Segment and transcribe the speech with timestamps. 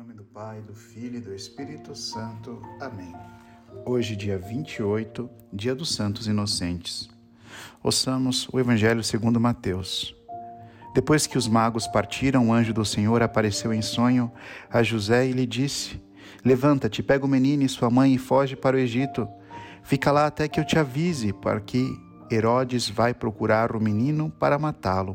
[0.00, 2.62] nome do Pai, do Filho e do Espírito Santo.
[2.80, 3.14] Amém.
[3.84, 7.10] Hoje, dia 28, dia dos Santos Inocentes.
[7.82, 10.16] Ouçamos o Evangelho segundo Mateus.
[10.94, 14.32] Depois que os magos partiram, o anjo do Senhor apareceu em sonho
[14.70, 16.02] a José e lhe disse:
[16.42, 19.28] Levanta-te, pega o menino e sua mãe e foge para o Egito.
[19.82, 21.86] Fica lá até que eu te avise, porque
[22.30, 25.14] Herodes vai procurar o menino para matá-lo.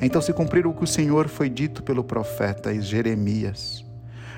[0.00, 3.84] então se cumpriu o que o Senhor foi dito pelo profeta Jeremias.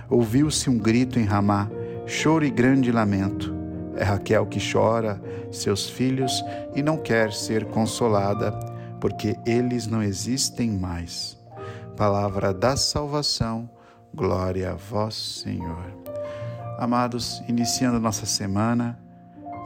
[0.08, 1.68] Ouviu-se um grito em Ramá,
[2.06, 3.54] choro e grande lamento.
[3.96, 8.52] É Raquel que chora seus filhos e não quer ser consolada,
[9.00, 11.36] porque eles não existem mais.
[11.96, 13.68] Palavra da salvação,
[14.14, 15.86] glória a vós, Senhor.
[16.78, 18.98] Amados, iniciando nossa semana,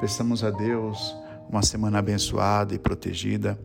[0.00, 1.16] peçamos a Deus
[1.48, 3.58] uma semana abençoada e protegida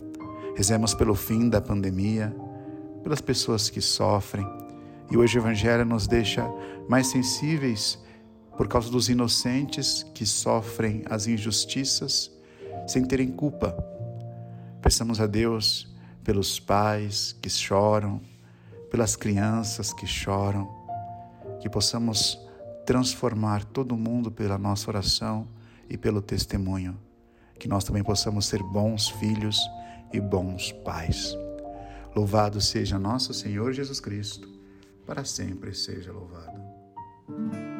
[0.55, 2.33] Rezemos pelo fim da pandemia,
[3.03, 4.47] pelas pessoas que sofrem.
[5.11, 6.47] E hoje o Evangelho nos deixa
[6.87, 7.99] mais sensíveis
[8.55, 12.31] por causa dos inocentes que sofrem as injustiças
[12.87, 13.75] sem terem culpa.
[14.81, 18.21] Peçamos a Deus pelos pais que choram,
[18.89, 20.73] pelas crianças que choram,
[21.59, 22.39] que possamos
[22.85, 25.49] transformar todo mundo pela nossa oração
[25.89, 26.97] e pelo testemunho,
[27.59, 29.59] que nós também possamos ser bons filhos
[30.11, 31.35] e bons pais.
[32.15, 34.47] Louvado seja nosso Senhor Jesus Cristo,
[35.05, 37.74] para sempre seja louvado.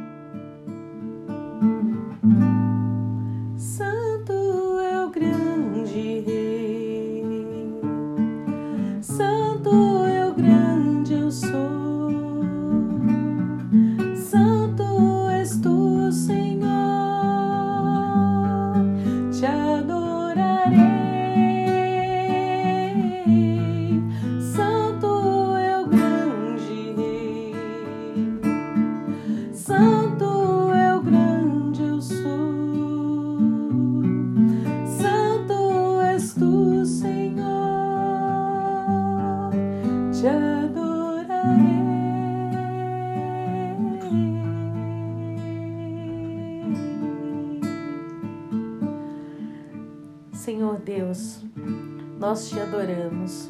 [52.36, 53.50] Nós te adoramos.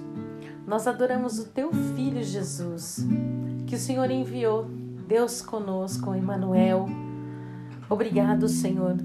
[0.67, 3.03] Nós adoramos o teu filho Jesus,
[3.65, 4.65] que o Senhor enviou,
[5.07, 6.85] Deus conosco, Emmanuel.
[7.89, 8.95] Obrigado, Senhor.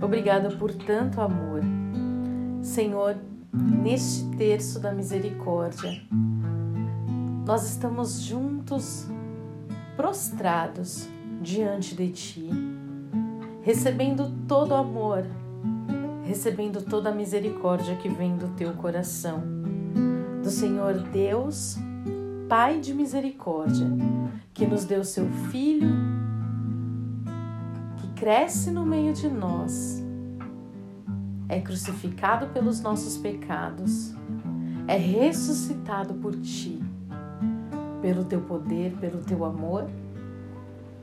[0.00, 1.62] Obrigado por tanto amor.
[2.62, 3.16] Senhor,
[3.52, 6.00] neste terço da misericórdia,
[7.44, 9.08] nós estamos juntos,
[9.96, 11.08] prostrados
[11.42, 12.50] diante de Ti,
[13.62, 15.26] recebendo todo o amor
[16.28, 19.42] recebendo toda a misericórdia que vem do teu coração.
[20.42, 21.78] Do Senhor Deus,
[22.46, 23.86] Pai de misericórdia,
[24.52, 25.88] que nos deu seu Filho,
[27.96, 30.04] que cresce no meio de nós,
[31.48, 34.14] é crucificado pelos nossos pecados,
[34.86, 36.78] é ressuscitado por ti,
[38.02, 39.88] pelo teu poder, pelo teu amor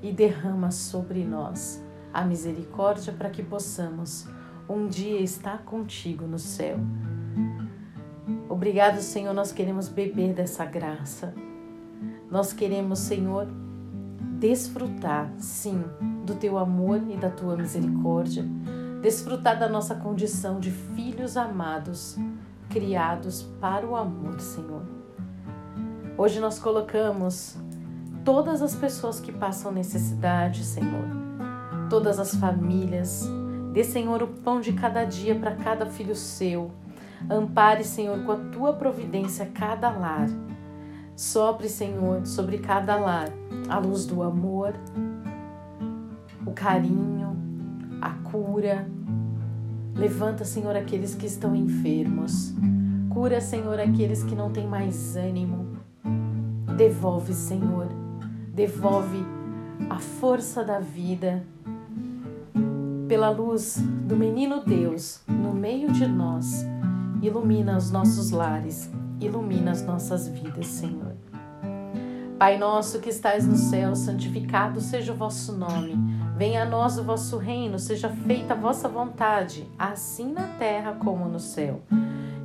[0.04, 4.28] e derrama sobre nós a misericórdia para que possamos
[4.68, 6.78] um dia estar contigo no céu.
[8.50, 11.34] Obrigado, Senhor, nós queremos beber dessa graça.
[12.30, 13.48] Nós queremos, Senhor,
[14.40, 15.84] desfrutar, sim,
[16.26, 18.46] do teu amor e da tua misericórdia,
[19.02, 22.18] desfrutar da nossa condição de filhos amados,
[22.70, 24.84] criados para o amor, Senhor.
[26.18, 27.58] Hoje nós colocamos
[28.24, 31.06] todas as pessoas que passam necessidade, Senhor,
[31.90, 33.30] todas as famílias,
[33.76, 36.72] Dê, Senhor, o pão de cada dia para cada filho seu.
[37.30, 40.30] Ampare, Senhor, com a tua providência cada lar.
[41.14, 43.28] Sopre, Senhor, sobre cada lar
[43.68, 44.74] a luz do amor,
[46.46, 47.36] o carinho,
[48.02, 48.88] a cura.
[49.94, 52.54] Levanta, Senhor, aqueles que estão enfermos.
[53.10, 55.76] Cura, Senhor, aqueles que não têm mais ânimo.
[56.78, 57.90] Devolve, Senhor,
[58.54, 59.22] devolve
[59.90, 61.44] a força da vida
[63.08, 66.66] pela luz do menino Deus no meio de nós,
[67.22, 71.16] ilumina os nossos lares, ilumina as nossas vidas, Senhor.
[72.40, 75.96] Pai nosso que estais no céu, santificado seja o vosso nome.
[76.36, 81.30] Venha a nós o vosso reino, seja feita a vossa vontade, assim na terra como
[81.30, 81.82] no céu.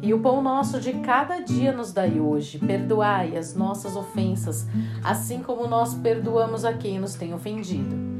[0.02, 2.58] E o pão nosso de cada dia nos dai hoje.
[2.58, 4.66] Perdoai as nossas ofensas,
[5.02, 8.19] assim como nós perdoamos a quem nos tem ofendido.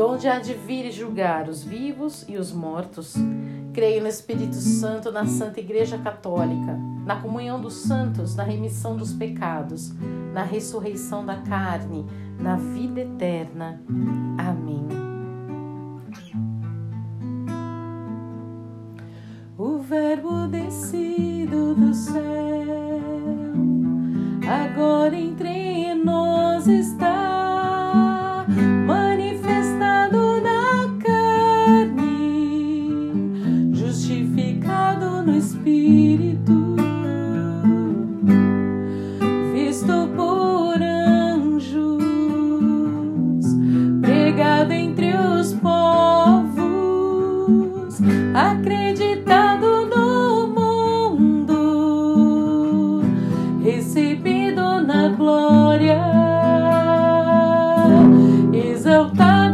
[0.00, 3.16] donde há de vir e julgar os vivos e os mortos.
[3.74, 6.74] Creio no Espírito Santo, na Santa Igreja Católica,
[7.04, 9.92] na comunhão dos santos, na remissão dos pecados,
[10.32, 12.06] na ressurreição da carne,
[12.38, 13.78] na vida eterna.
[14.38, 14.88] Amém.
[19.90, 22.39] Verbo descido do céu,
[59.00, 59.49] E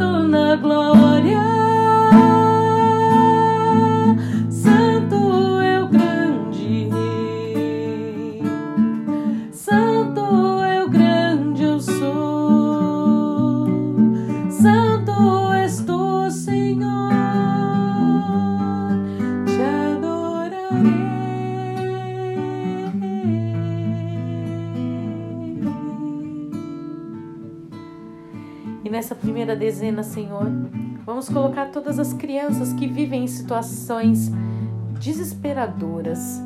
[29.76, 30.46] dezena, Senhor,
[31.04, 34.30] vamos colocar todas as crianças que vivem em situações
[34.98, 36.40] desesperadoras,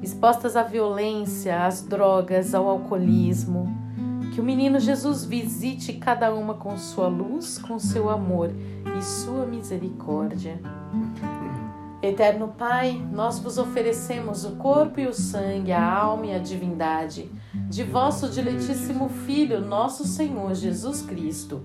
[0.00, 3.66] expostas à violência, às drogas, ao alcoolismo.
[4.32, 8.52] Que o menino Jesus visite cada uma com sua luz, com seu amor
[8.96, 10.60] e sua misericórdia.
[12.00, 17.28] Eterno Pai, nós vos oferecemos o corpo e o sangue, a alma e a divindade
[17.68, 21.64] de vosso diletíssimo Filho, nosso Senhor Jesus Cristo,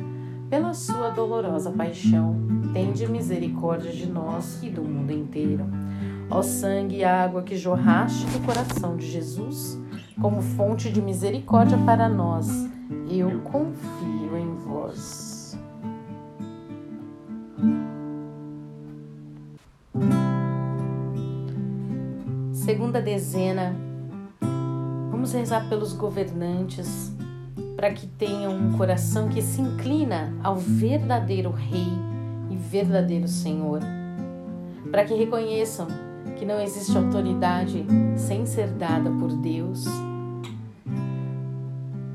[0.51, 2.35] Pela sua dolorosa paixão,
[2.73, 5.65] tende misericórdia de nós e do mundo inteiro.
[6.29, 9.79] Ó sangue e água que jorraste do coração de Jesus,
[10.19, 12.49] como fonte de misericórdia para nós,
[13.09, 15.57] eu confio em vós.
[22.51, 23.73] Segunda dezena
[25.09, 27.13] Vamos rezar pelos governantes,
[27.81, 31.87] para que tenham um coração que se inclina ao verdadeiro Rei
[32.51, 33.79] e verdadeiro Senhor,
[34.91, 35.87] para que reconheçam
[36.37, 37.83] que não existe autoridade
[38.15, 39.85] sem ser dada por Deus,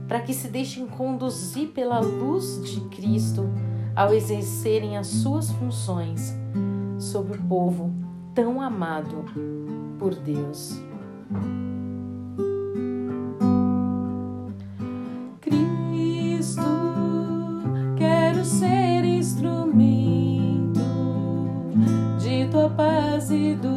[0.06, 3.50] para que se deixem conduzir pela luz de Cristo
[3.96, 6.32] ao exercerem as suas funções
[6.96, 7.92] sobre o povo
[8.36, 9.24] tão amado
[9.98, 10.80] por Deus.
[23.28, 23.76] Eterno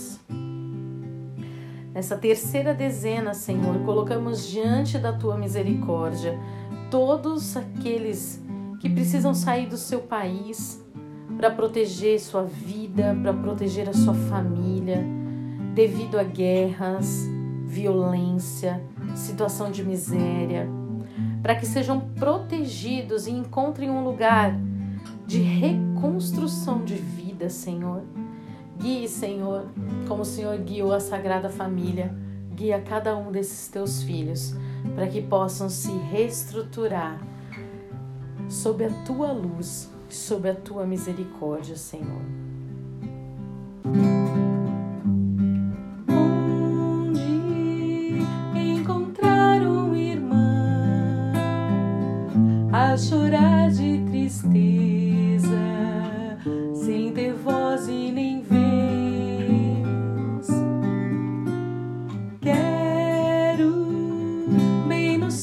[1.93, 6.39] Nessa terceira dezena, Senhor, colocamos diante da tua misericórdia
[6.89, 8.41] todos aqueles
[8.79, 10.81] que precisam sair do seu país
[11.35, 15.03] para proteger sua vida, para proteger a sua família,
[15.73, 17.27] devido a guerras,
[17.65, 18.81] violência,
[19.13, 20.69] situação de miséria,
[21.43, 24.57] para que sejam protegidos e encontrem um lugar
[25.27, 28.01] de reconstrução de vida, Senhor
[28.81, 29.65] Guie, Senhor,
[30.07, 32.11] como o Senhor guiou a Sagrada Família,
[32.55, 34.55] guia cada um desses teus filhos,
[34.95, 37.21] para que possam se reestruturar
[38.49, 42.23] sob a tua luz, sob a tua misericórdia, Senhor.
[46.09, 47.21] Onde
[48.55, 51.31] encontrar um irmão
[52.73, 53.50] a chorar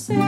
[0.07, 0.28] Pai,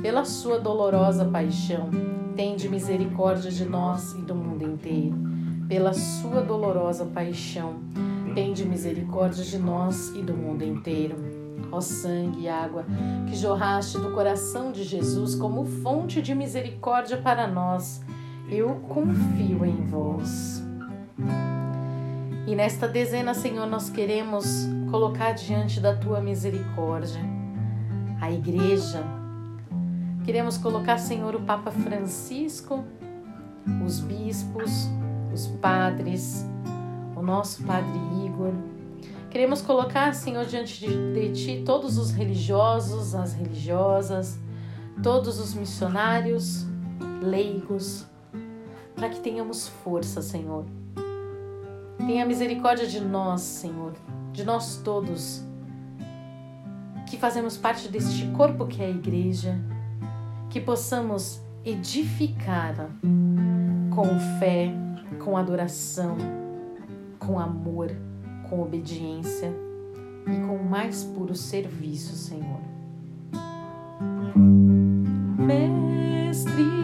[0.00, 1.90] Pela sua dolorosa paixão,
[2.36, 5.16] tende misericórdia de nós e do mundo inteiro.
[5.68, 7.80] Pela sua dolorosa paixão,
[8.34, 11.16] tende misericórdia de nós e do mundo inteiro.
[11.72, 12.84] Ó sangue e água
[13.28, 18.02] que jorraste do coração de Jesus como fonte de misericórdia para nós,
[18.48, 20.62] eu confio em vós.
[22.46, 27.20] E nesta dezena, Senhor, nós queremos colocar diante da tua misericórdia
[28.20, 29.02] a igreja.
[30.24, 32.82] Queremos colocar, Senhor, o Papa Francisco,
[33.84, 34.88] os bispos,
[35.30, 36.46] os padres,
[37.14, 38.54] o nosso Padre Igor.
[39.28, 44.38] Queremos colocar, Senhor, diante de, de Ti todos os religiosos, as religiosas,
[45.02, 46.64] todos os missionários,
[47.20, 48.06] leigos,
[48.96, 50.64] para que tenhamos força, Senhor.
[51.98, 53.92] Tenha misericórdia de nós, Senhor,
[54.32, 55.44] de nós todos,
[57.06, 59.60] que fazemos parte deste corpo que é a igreja,
[60.54, 62.88] que possamos edificar
[63.92, 64.04] com
[64.38, 64.72] fé,
[65.18, 66.16] com adoração,
[67.18, 67.90] com amor,
[68.48, 69.52] com obediência
[70.28, 72.60] e com o mais puro serviço, Senhor.
[75.36, 76.83] Mestre,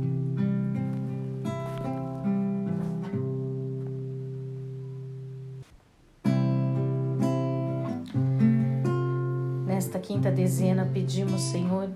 [10.01, 11.89] Quinta dezena, pedimos, Senhor,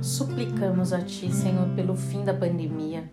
[0.00, 3.10] suplicamos a Ti, Senhor, pelo fim da pandemia.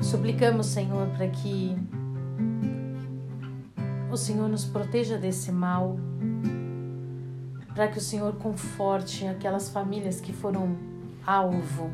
[0.00, 1.76] Suplicamos, Senhor, para que
[4.10, 5.96] o Senhor nos proteja desse mal,
[7.74, 10.76] para que o Senhor conforte aquelas famílias que foram
[11.26, 11.90] alvo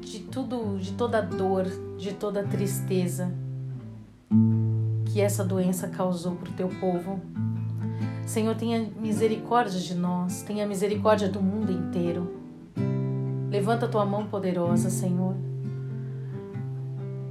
[0.00, 1.64] de tudo, de toda dor,
[1.96, 3.32] de toda tristeza
[5.06, 7.22] que essa doença causou para o teu povo.
[8.26, 12.34] Senhor, tenha misericórdia de nós, tenha misericórdia do mundo inteiro.
[13.48, 15.36] Levanta tua mão poderosa, Senhor.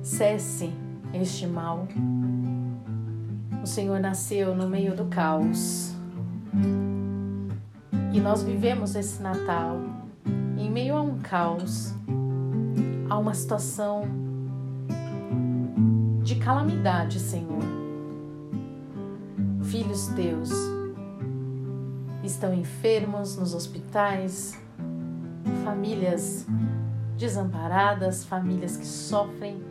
[0.01, 0.73] Cesse
[1.13, 1.85] este mal.
[3.61, 5.93] O Senhor nasceu no meio do caos.
[8.13, 9.77] E nós vivemos esse Natal
[10.57, 11.93] em meio a um caos,
[13.09, 14.03] a uma situação
[16.23, 17.61] de calamidade, Senhor.
[19.61, 20.74] Filhos teus,
[22.25, 24.59] estão enfermos nos hospitais,
[25.63, 26.45] famílias
[27.17, 29.63] desamparadas, famílias que sofrem.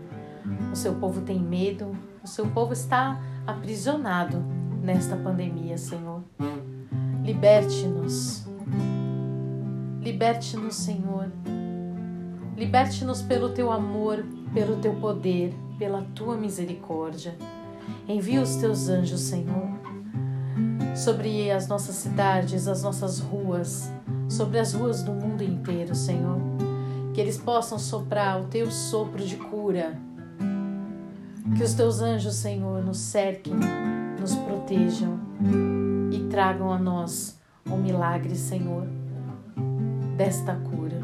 [0.72, 4.42] O seu povo tem medo, o seu povo está aprisionado
[4.82, 6.22] nesta pandemia, Senhor.
[7.22, 8.46] Liberte-nos.
[10.00, 11.30] Liberte-nos, Senhor.
[12.56, 17.34] Liberte-nos pelo teu amor, pelo teu poder, pela tua misericórdia.
[18.06, 19.68] Envia os teus anjos, Senhor,
[20.94, 23.90] sobre as nossas cidades, as nossas ruas,
[24.28, 26.38] sobre as ruas do mundo inteiro, Senhor.
[27.12, 29.98] Que eles possam soprar o teu sopro de cura.
[31.56, 33.54] Que os teus anjos, Senhor, nos cerquem,
[34.20, 35.18] nos protejam
[36.10, 38.86] e tragam a nós o milagre, Senhor,
[40.16, 41.03] desta cura.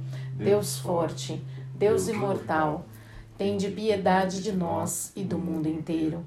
[0.43, 1.39] Deus Forte,
[1.75, 2.85] Deus Imortal,
[3.37, 6.25] tende piedade de nós e do mundo inteiro.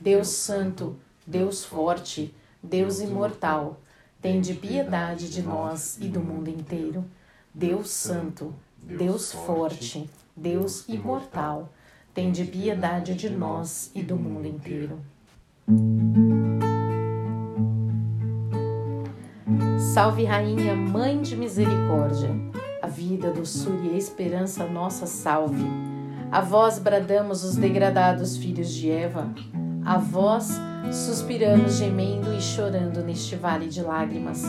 [0.00, 3.80] Deus Santo, Deus Forte, Deus Imortal,
[4.22, 7.04] tende piedade de nós e do mundo inteiro.
[7.52, 11.68] Deus Santo, Deus Forte, Deus Imortal,
[12.14, 15.00] tende piedade de nós e do mundo inteiro.
[19.92, 22.30] Salve, Rainha, Mãe de Misericórdia,
[23.06, 25.64] vida, doçura e a esperança nossa salve.
[26.30, 29.32] A vós bradamos os degradados filhos de Eva,
[29.84, 30.58] a vós
[30.90, 34.42] suspiramos gemendo e chorando neste vale de lágrimas.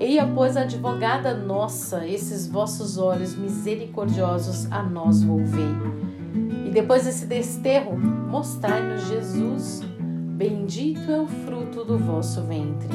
[0.00, 5.74] Eia, pois, advogada nossa, esses vossos olhos misericordiosos a nós volvei.
[6.66, 9.82] E depois desse desterro, mostrai-nos Jesus.
[10.36, 12.90] Bendito é o fruto do vosso ventre.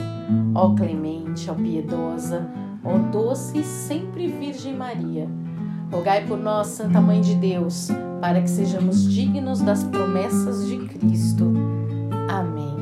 [0.54, 2.48] Ó clemente, ó piedosa,
[2.84, 5.28] ó doce e sempre Virgem Maria.
[5.92, 7.90] Rogai por nós, Santa Mãe de Deus,
[8.22, 11.52] para que sejamos dignos das promessas de Cristo.
[12.30, 12.78] Amém.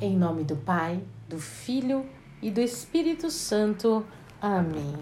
[0.00, 2.04] Em nome do Pai, do Filho
[2.42, 4.04] e do Espírito Santo.
[4.40, 4.94] Amém.